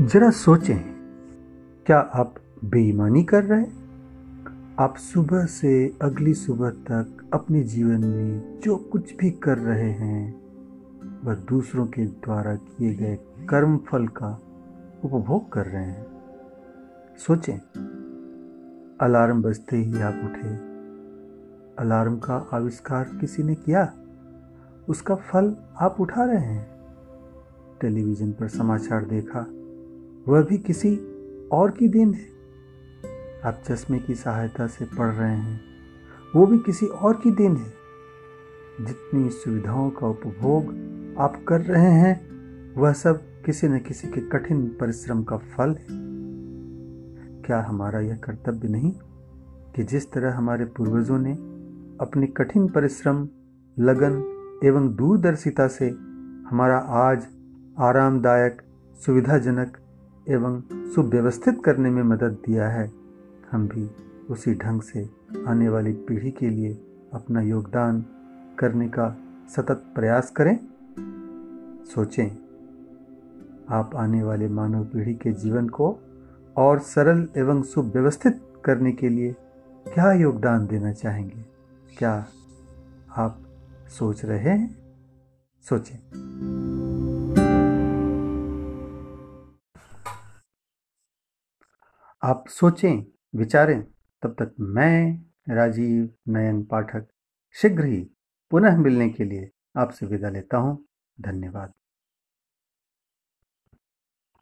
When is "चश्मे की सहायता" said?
33.68-34.66